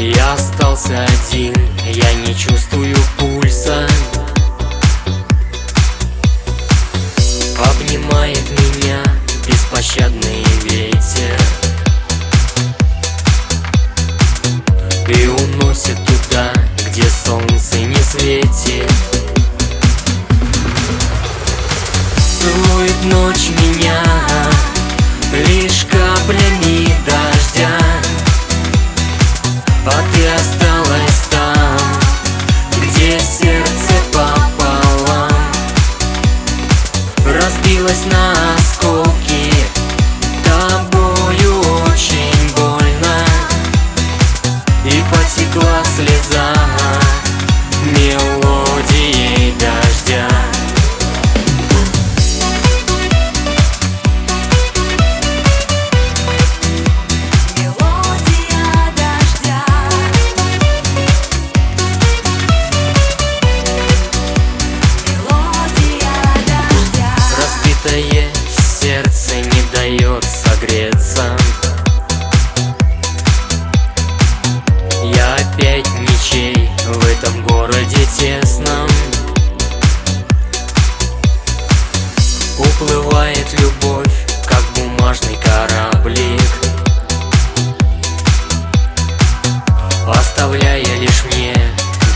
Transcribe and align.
Я 0.00 0.34
остался 0.34 1.04
один, 1.04 1.54
я 1.84 2.14
не 2.14 2.32
чувствую 2.32 2.96
пульса. 3.18 3.84
Обнимает 7.58 8.48
меня 8.50 9.02
беспощадный 9.44 10.44
ветер. 10.62 11.36
И 15.08 15.26
уносит 15.26 15.98
туда, 16.06 16.52
где 16.86 17.02
солнце 17.02 17.47
Уплывает 83.18 83.52
любовь, 83.58 84.26
как 84.46 84.62
бумажный 84.76 85.36
кораблик. 85.42 86.40
Оставляя 90.06 90.84
лишь 91.00 91.24
мне 91.24 91.52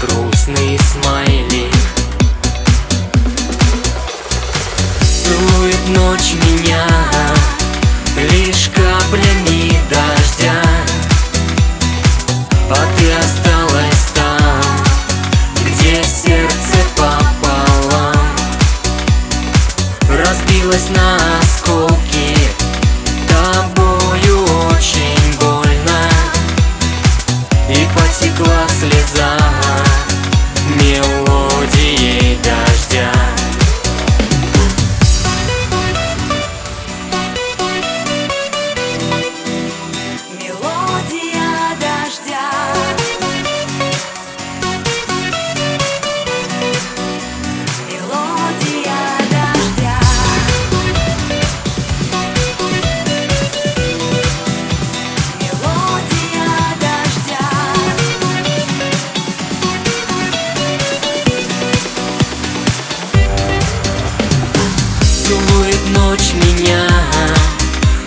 грустный 0.00 0.78
смайлик. 0.78 1.74
Целует 5.24 5.88
ночь 5.88 6.34
меня 6.34 6.86
Разбилась 20.62 20.90
на 20.90 21.16
осколки 21.40 22.36
Тобою 23.28 24.44
очень 24.70 25.36
больно. 25.40 26.08
И 27.68 27.86
потекла 27.94 28.68
слеза. 28.68 29.36
Мелодией 30.76 31.31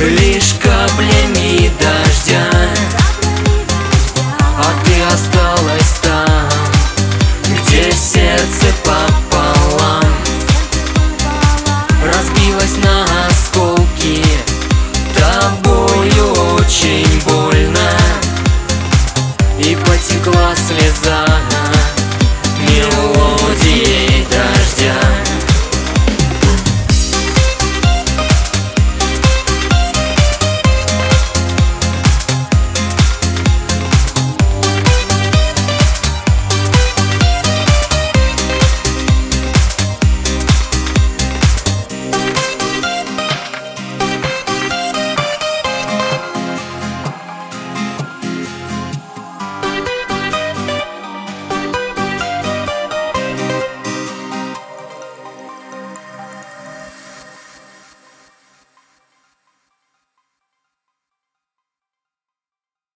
Лишь 0.00 0.54
каплями 0.54 1.70
дождя 1.78 2.48
А 4.56 4.64
ты 4.82 5.02
осталась 5.02 5.98
там 6.02 6.48
Где 7.44 7.92
сердце 7.92 8.79